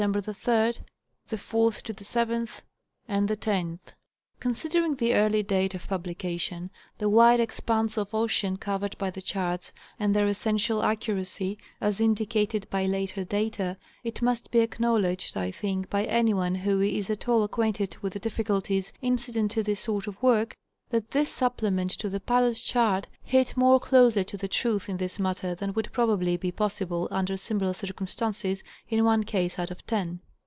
3, 0.01 0.79
4 1.27 1.71
7, 1.73 2.47
10). 3.39 3.79
Considering 4.39 4.95
the 4.95 5.13
early 5.13 5.43
date 5.43 5.75
of 5.75 5.87
publica 5.87 6.39
tion, 6.39 6.71
the 6.97 7.07
wide 7.07 7.39
expanse 7.39 7.99
of 7.99 8.11
ocean 8.11 8.57
covered 8.57 8.97
by 8.97 9.11
the 9.11 9.21
charts, 9.21 9.71
and 9.99 10.15
their 10.15 10.25
essential 10.25 10.81
accuracy 10.81 11.55
(as 11.79 12.01
indicated 12.01 12.67
by 12.71 12.87
later 12.87 13.23
data), 13.23 13.77
it 14.03 14.23
must 14.23 14.49
be 14.49 14.57
ac 14.57 14.73
knowledged, 14.79 15.37
I 15.37 15.51
think, 15.51 15.87
by 15.91 16.05
anyone 16.05 16.55
who 16.55 16.81
is 16.81 17.11
at 17.11 17.29
all 17.29 17.43
acquainted 17.43 17.97
with 18.01 18.13
the 18.13 18.19
difficulties 18.19 18.93
incident 19.03 19.51
to 19.51 19.61
this 19.61 19.81
sort 19.81 20.07
of 20.07 20.19
work, 20.23 20.55
that 20.89 21.11
this 21.11 21.29
supplement 21.29 21.89
to 21.89 22.09
the 22.09 22.19
Pilot 22.19 22.55
Chart 22.57 23.07
hit 23.23 23.55
more 23.55 23.79
closely 23.79 24.25
to 24.25 24.35
the 24.35 24.49
truth 24.49 24.89
in 24.89 24.97
this 24.97 25.19
matter 25.19 25.55
than 25.55 25.71
would 25.71 25.89
probably 25.93 26.35
be 26.35 26.51
possible 26.51 27.07
under 27.09 27.37
similar 27.37 27.73
circumstances 27.73 28.61
in 28.89 29.05
one 29.05 29.23
case 29.23 29.57
out 29.57 29.71
of 29.71 29.87
ten. 29.87 30.19